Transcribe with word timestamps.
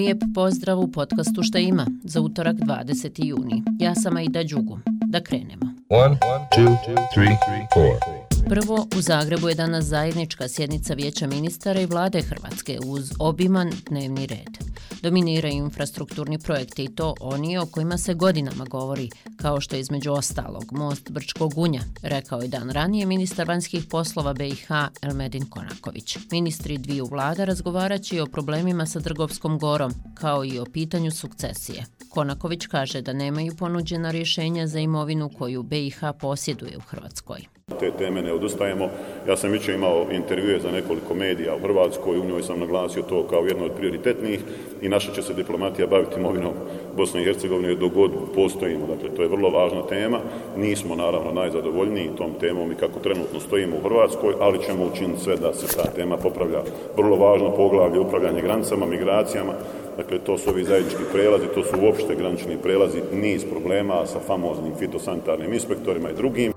Lijep 0.00 0.18
pozdrav 0.34 0.78
u 0.80 0.88
podcastu 0.92 1.42
Šta 1.42 1.58
ima 1.58 1.86
za 2.04 2.20
utorak 2.20 2.56
20. 2.56 3.24
juni. 3.24 3.62
Ja 3.80 3.94
sam 3.94 4.16
Aida 4.16 4.42
Đugu. 4.44 4.78
Da 5.06 5.20
krenemo. 5.20 5.74
One, 5.88 6.16
two, 6.56 6.76
three, 7.14 7.36
Prvo, 8.48 8.86
u 8.98 9.00
Zagrebu 9.00 9.48
je 9.48 9.54
danas 9.54 9.84
zajednička 9.84 10.48
sjednica 10.48 10.94
Vijeća 10.94 11.26
ministara 11.26 11.80
i 11.80 11.86
vlade 11.86 12.22
Hrvatske 12.22 12.78
uz 12.86 13.12
obiman 13.18 13.70
dnevni 13.88 14.26
red. 14.26 14.69
Dominiraju 15.02 15.54
infrastrukturni 15.54 16.38
projekti 16.38 16.84
i 16.84 16.94
to 16.94 17.14
oni 17.20 17.58
o 17.58 17.66
kojima 17.66 17.98
se 17.98 18.14
godinama 18.14 18.64
govori, 18.64 19.10
kao 19.36 19.60
što 19.60 19.76
je 19.76 19.80
između 19.80 20.12
ostalog 20.12 20.64
most 20.72 21.10
Brčkog 21.10 21.54
Gunja, 21.54 21.80
rekao 22.02 22.40
je 22.40 22.48
dan 22.48 22.70
ranije 22.70 23.06
ministar 23.06 23.48
vanjskih 23.48 23.84
poslova 23.90 24.32
BiH 24.32 24.68
Elmedin 25.02 25.50
Konaković. 25.50 26.18
Ministri 26.30 26.78
dviju 26.78 27.06
vlada 27.10 27.44
razgovaraći 27.44 28.20
o 28.20 28.26
problemima 28.26 28.86
sa 28.86 28.98
Drgovskom 28.98 29.58
gorom, 29.58 29.92
kao 30.14 30.44
i 30.44 30.58
o 30.58 30.64
pitanju 30.64 31.10
sukcesije. 31.10 31.84
Konaković 32.08 32.66
kaže 32.66 33.02
da 33.02 33.12
nemaju 33.12 33.56
ponuđena 33.56 34.10
rješenja 34.10 34.66
za 34.66 34.78
imovinu 34.78 35.30
koju 35.38 35.62
BiH 35.62 36.00
posjeduje 36.20 36.76
u 36.76 36.80
Hrvatskoj. 36.80 37.59
Te 37.78 37.90
teme 37.90 38.22
ne 38.22 38.32
odustajemo. 38.32 38.88
Ja 39.28 39.36
sam 39.36 39.54
jučer 39.54 39.74
imao 39.74 40.06
intervjue 40.12 40.60
za 40.60 40.70
nekoliko 40.70 41.14
medija 41.14 41.54
u 41.54 41.58
Hrvatskoj, 41.58 42.18
u 42.18 42.24
njoj 42.24 42.42
sam 42.42 42.60
naglasio 42.60 43.02
to 43.02 43.22
kao 43.22 43.44
jedno 43.44 43.64
od 43.64 43.72
prioritetnih 43.72 44.40
i 44.82 44.88
naša 44.88 45.12
će 45.12 45.22
se 45.22 45.34
diplomatija 45.34 45.86
baviti 45.86 46.20
imovinom 46.20 46.52
Bosne 46.96 47.22
i 47.22 47.24
Hercegovine 47.24 47.74
dok 47.74 47.92
god 47.92 48.10
postojimo. 48.34 48.86
Dakle, 48.86 49.16
to 49.16 49.22
je 49.22 49.28
vrlo 49.28 49.50
važna 49.50 49.86
tema. 49.86 50.18
Nismo 50.56 50.94
naravno 50.94 51.32
najzadovoljniji 51.32 52.16
tom 52.18 52.32
temom 52.40 52.72
i 52.72 52.74
kako 52.74 53.00
trenutno 53.00 53.40
stojimo 53.40 53.76
u 53.76 53.88
Hrvatskoj, 53.88 54.34
ali 54.40 54.62
ćemo 54.62 54.84
učiniti 54.92 55.20
sve 55.20 55.36
da 55.36 55.54
se 55.54 55.76
ta 55.76 55.90
tema 55.90 56.16
popravlja. 56.16 56.62
Vrlo 56.96 57.16
važno 57.16 57.50
poglavlje 57.56 58.00
upravljanje 58.00 58.42
granicama, 58.42 58.86
migracijama, 58.86 59.52
Dakle, 59.96 60.18
to 60.18 60.38
su 60.38 60.50
ovi 60.50 60.64
zajednički 60.64 61.02
prelazi, 61.12 61.46
to 61.54 61.64
su 61.64 61.76
uopšte 61.82 62.14
granični 62.14 62.56
prelazi, 62.62 63.02
niz 63.12 63.44
problema 63.44 64.06
sa 64.06 64.18
famoznim 64.26 64.72
fitosanitarnim 64.78 65.52
inspektorima 65.52 66.10
i 66.10 66.14
drugim. 66.14 66.52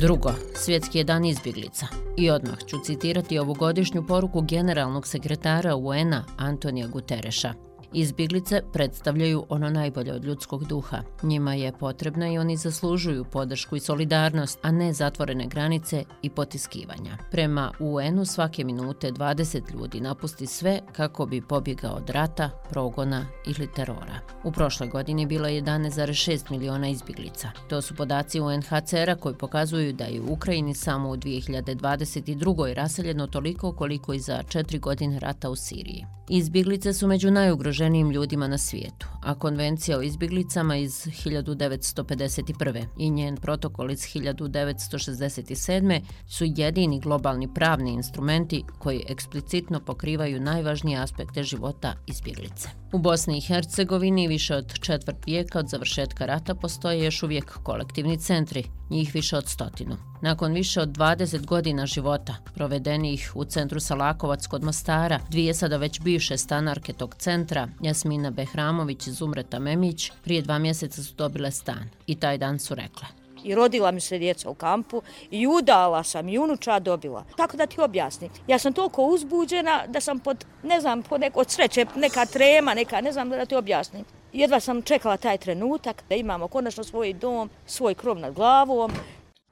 Drugo, 0.00 0.32
svjetski 0.54 0.98
je 0.98 1.04
dan 1.04 1.24
izbjeglica. 1.24 1.86
I 2.16 2.30
odmah 2.30 2.58
ću 2.66 2.76
citirati 2.84 3.38
ovogodišnju 3.38 4.06
poruku 4.06 4.40
generalnog 4.40 5.06
sekretara 5.06 5.76
UN-a 5.76 6.24
Antonija 6.36 6.86
Gutereša. 6.86 7.69
Izbjeglice 7.92 8.62
predstavljaju 8.72 9.46
ono 9.48 9.70
najbolje 9.70 10.12
od 10.12 10.24
ljudskog 10.24 10.64
duha. 10.64 11.02
Njima 11.22 11.54
je 11.54 11.72
potrebna 11.72 12.32
i 12.32 12.38
oni 12.38 12.56
zaslužuju 12.56 13.24
podršku 13.24 13.76
i 13.76 13.80
solidarnost, 13.80 14.58
a 14.62 14.70
ne 14.70 14.92
zatvorene 14.92 15.46
granice 15.46 16.04
i 16.22 16.30
potiskivanja. 16.30 17.18
Prema 17.30 17.72
UN-u 17.78 18.24
svake 18.24 18.64
minute 18.64 19.12
20 19.12 19.72
ljudi 19.72 20.00
napusti 20.00 20.46
sve 20.46 20.80
kako 20.92 21.26
bi 21.26 21.42
pobjegao 21.42 21.94
od 21.94 22.10
rata, 22.10 22.50
progona 22.70 23.26
ili 23.46 23.68
terora. 23.72 24.20
U 24.44 24.52
prošloj 24.52 24.88
godini 24.88 25.26
bilo 25.26 25.48
je 25.48 25.62
11,6 25.62 26.50
miliona 26.50 26.88
izbjeglica. 26.88 27.50
To 27.68 27.82
su 27.82 27.96
podaci 27.96 28.40
UNHCR-a 28.40 29.14
koji 29.14 29.34
pokazuju 29.34 29.92
da 29.92 30.04
je 30.04 30.20
u 30.20 30.32
Ukrajini 30.32 30.74
samo 30.74 31.10
u 31.10 31.16
2022. 31.16 32.74
raseljeno 32.74 33.26
toliko 33.26 33.72
koliko 33.72 34.12
i 34.12 34.20
za 34.20 34.42
četiri 34.42 34.78
godine 34.78 35.20
rata 35.20 35.50
u 35.50 35.56
Siriji. 35.56 36.06
Izbjeglice 36.28 36.92
su 36.92 37.06
među 37.06 37.30
najugroženijim 37.30 37.79
najugroženijim 37.80 38.10
ljudima 38.10 38.48
na 38.48 38.58
svijetu, 38.58 39.06
a 39.22 39.34
konvencija 39.34 39.98
o 39.98 40.02
izbjeglicama 40.02 40.76
iz 40.76 41.06
1951. 41.06 42.84
i 42.98 43.10
njen 43.10 43.36
protokol 43.36 43.90
iz 43.90 43.98
1967. 43.98 46.00
su 46.28 46.44
jedini 46.56 47.00
globalni 47.00 47.54
pravni 47.54 47.92
instrumenti 47.92 48.64
koji 48.78 49.04
eksplicitno 49.08 49.80
pokrivaju 49.80 50.40
najvažnije 50.40 50.98
aspekte 50.98 51.42
života 51.42 51.94
izbjeglice. 52.06 52.68
U 52.92 52.98
Bosni 52.98 53.38
i 53.38 53.40
Hercegovini 53.40 54.28
više 54.28 54.56
od 54.56 54.80
četvrt 54.80 55.26
vijeka 55.26 55.58
od 55.58 55.68
završetka 55.68 56.26
rata 56.26 56.54
postoje 56.54 57.04
još 57.04 57.22
uvijek 57.22 57.58
kolektivni 57.62 58.18
centri, 58.18 58.64
njih 58.90 59.14
više 59.14 59.36
od 59.36 59.48
stotinu. 59.48 59.96
Nakon 60.22 60.52
više 60.52 60.80
od 60.80 60.88
20 60.88 61.46
godina 61.46 61.86
života, 61.86 62.36
provedenih 62.54 63.32
u 63.34 63.44
centru 63.44 63.80
Salakovac 63.80 64.46
kod 64.46 64.64
Mostara, 64.64 65.20
dvije 65.28 65.54
sada 65.54 65.76
već 65.76 66.00
bivše 66.00 66.36
stanarke 66.36 66.92
tog 66.92 67.14
centra, 67.14 67.68
Jasmina 67.82 68.30
Behramović 68.30 69.08
i 69.10 69.14
Zumreta 69.14 69.58
Memić, 69.58 70.12
prije 70.24 70.42
dva 70.42 70.58
mjeseca 70.58 71.02
su 71.02 71.14
dobile 71.14 71.50
stan 71.50 71.90
i 72.06 72.20
taj 72.20 72.38
dan 72.38 72.58
su 72.58 72.74
rekle 72.74 73.20
i 73.44 73.54
rodila 73.54 73.90
mi 73.90 74.00
se 74.00 74.18
djeca 74.18 74.50
u 74.50 74.54
kampu 74.54 75.02
i 75.30 75.46
udala 75.46 76.02
sam 76.04 76.28
i 76.28 76.38
unuča 76.38 76.78
dobila. 76.78 77.24
Tako 77.36 77.56
da 77.56 77.66
ti 77.66 77.80
objasnim. 77.80 78.30
Ja 78.46 78.58
sam 78.58 78.72
toliko 78.72 79.04
uzbuđena 79.04 79.86
da 79.86 80.00
sam 80.00 80.18
pod, 80.18 80.44
ne 80.62 80.80
znam, 80.80 81.02
pod 81.02 81.20
neko 81.20 81.44
sreće, 81.48 81.86
neka 81.96 82.26
trema, 82.26 82.74
neka, 82.74 83.00
ne 83.00 83.12
znam 83.12 83.30
da 83.30 83.46
ti 83.46 83.54
objasnim. 83.54 84.04
Jedva 84.32 84.60
sam 84.60 84.82
čekala 84.82 85.16
taj 85.16 85.38
trenutak 85.38 86.02
da 86.08 86.14
imamo 86.14 86.48
konačno 86.48 86.84
svoj 86.84 87.12
dom, 87.12 87.50
svoj 87.66 87.94
krov 87.94 88.18
nad 88.18 88.34
glavom. 88.34 88.92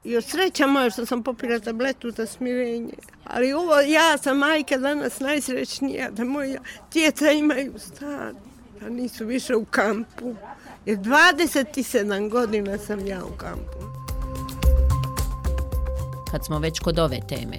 I 0.05 0.17
od 0.17 0.25
sreća 0.25 0.67
moja 0.67 0.91
što 0.91 1.07
sam 1.07 1.23
popila 1.23 1.59
tabletu 1.59 2.11
za 2.11 2.27
smirenje. 2.27 2.93
Ali 3.25 3.53
ovo, 3.53 3.81
ja 3.81 4.19
sam 4.19 4.39
majka 4.39 4.77
danas 4.77 5.21
najsrećnija 5.21 6.11
da 6.11 6.25
moja 6.25 6.61
djeca 6.93 7.31
imaju 7.31 7.75
stan, 7.79 8.37
Pa 8.81 8.89
nisu 8.89 9.27
više 9.27 9.57
u 9.57 9.65
kampu. 9.65 10.35
Jer 10.87 10.99
27 10.99 12.31
godina 12.31 12.79
sam 12.79 13.07
ja 13.07 13.25
u 13.25 13.37
kampu. 13.37 13.79
Kad 16.31 16.45
smo 16.45 16.59
već 16.59 16.79
kod 16.79 16.99
ove 16.99 17.21
teme, 17.29 17.57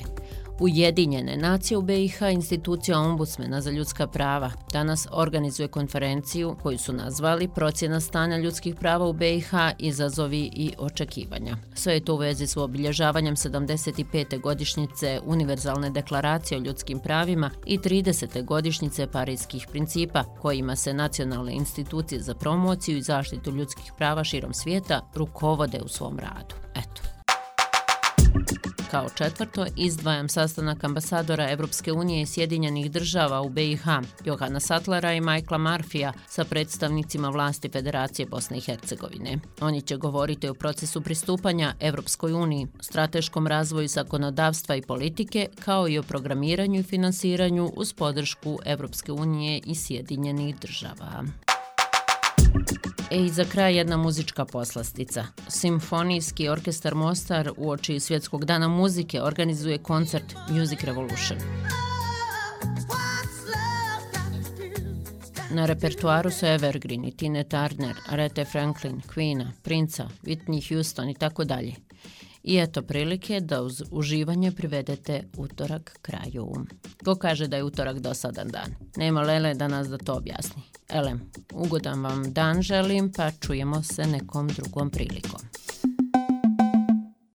Ujedinjene 0.59 1.37
nacije 1.37 1.77
u 1.77 1.81
BiH, 1.81 2.21
institucija 2.31 2.99
ombudsmena 2.99 3.61
za 3.61 3.71
ljudska 3.71 4.07
prava, 4.07 4.51
danas 4.73 5.07
organizuje 5.11 5.67
konferenciju 5.67 6.55
koju 6.61 6.77
su 6.77 6.93
nazvali 6.93 7.47
Procjena 7.47 7.99
stanja 7.99 8.37
ljudskih 8.37 8.75
prava 8.75 9.05
u 9.05 9.13
BiH, 9.13 9.51
izazovi 9.77 10.51
i 10.53 10.73
očekivanja. 10.77 11.57
Sve 11.73 11.93
je 11.93 12.05
to 12.05 12.13
u 12.13 12.17
vezi 12.17 12.47
s 12.47 12.57
obilježavanjem 12.57 13.35
75. 13.35 14.41
godišnjice 14.41 15.19
Univerzalne 15.25 15.89
deklaracije 15.89 16.57
o 16.57 16.61
ljudskim 16.61 16.99
pravima 16.99 17.51
i 17.65 17.77
30. 17.77 18.45
godišnjice 18.45 19.07
Parijskih 19.07 19.67
principa, 19.71 20.23
kojima 20.23 20.75
se 20.75 20.93
nacionalne 20.93 21.53
institucije 21.53 22.21
za 22.21 22.35
promociju 22.35 22.97
i 22.97 23.01
zaštitu 23.01 23.51
ljudskih 23.51 23.91
prava 23.97 24.23
širom 24.23 24.53
svijeta 24.53 25.09
rukovode 25.15 25.81
u 25.85 25.87
svom 25.87 26.19
radu. 26.19 26.55
Eto. 26.75 27.18
Kao 28.91 29.09
četvrto, 29.15 29.65
izdvajam 29.75 30.29
sastanak 30.29 30.83
ambasadora 30.83 31.49
Evropske 31.49 31.91
unije 31.91 32.21
i 32.21 32.25
Sjedinjenih 32.25 32.91
država 32.91 33.41
u 33.41 33.49
BiH, 33.49 33.83
Johana 34.25 34.59
Satlera 34.59 35.13
i 35.13 35.21
Michaela 35.21 35.57
Marfija 35.57 36.13
sa 36.27 36.45
predstavnicima 36.45 37.29
vlasti 37.29 37.69
Federacije 37.69 38.25
Bosne 38.25 38.57
i 38.57 38.61
Hercegovine. 38.61 39.39
Oni 39.61 39.81
će 39.81 39.97
govoriti 39.97 40.49
o 40.49 40.53
procesu 40.53 41.01
pristupanja 41.01 41.73
Evropskoj 41.79 42.33
uniji, 42.33 42.67
strateškom 42.79 43.47
razvoju 43.47 43.87
zakonodavstva 43.87 44.75
i 44.75 44.81
politike, 44.81 45.47
kao 45.59 45.89
i 45.89 45.97
o 45.97 46.03
programiranju 46.03 46.79
i 46.79 46.83
finansiranju 46.83 47.71
uz 47.75 47.93
podršku 47.93 48.59
Evropske 48.65 49.11
unije 49.11 49.61
i 49.65 49.75
Sjedinjenih 49.75 50.55
država. 50.59 51.23
E 53.11 53.17
i 53.25 53.29
za 53.29 53.45
kraj 53.45 53.75
jedna 53.75 53.97
muzička 53.97 54.45
poslastica. 54.45 55.25
Simfonijski 55.47 56.49
orkestar 56.49 56.95
Mostar 56.95 57.51
u 57.57 57.69
oči 57.69 57.99
Svjetskog 57.99 58.45
dana 58.45 58.67
muzike 58.67 59.21
organizuje 59.21 59.77
koncert 59.77 60.35
Music 60.49 60.83
Revolution. 60.83 61.39
Na 65.51 65.65
repertuaru 65.65 66.31
su 66.31 66.45
Evergreen 66.45 67.05
i 67.05 67.17
Tine 67.17 67.43
Turner, 67.43 67.95
Aretha 68.09 68.45
Franklin, 68.45 69.01
Queen, 69.15 69.47
Princa, 69.63 70.09
Whitney 70.23 70.69
Houston 70.69 71.09
i 71.09 71.15
tako 71.15 71.43
dalje. 71.43 71.75
I 72.43 72.57
eto 72.57 72.81
prilike 72.81 73.39
da 73.39 73.61
uz 73.61 73.83
uživanje 73.91 74.51
privedete 74.51 75.23
utorak 75.37 75.97
kraju. 76.01 76.65
Ko 77.05 77.15
kaže 77.15 77.47
da 77.47 77.57
je 77.57 77.63
utorak 77.63 77.99
dosadan 77.99 78.47
dan? 78.47 78.75
Nema 78.97 79.21
Lele 79.21 79.53
da 79.53 79.67
nas 79.67 79.87
da 79.87 79.97
to 79.97 80.13
objasni. 80.13 80.61
Elem, 80.89 81.31
ugodan 81.53 82.03
vam 82.03 82.33
dan 82.33 82.61
želim, 82.61 83.11
pa 83.11 83.31
čujemo 83.31 83.83
se 83.83 84.05
nekom 84.05 84.47
drugom 84.47 84.89
prilikom. 84.89 85.41